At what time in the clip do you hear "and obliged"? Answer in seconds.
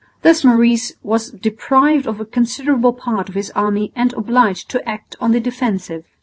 3.95-4.67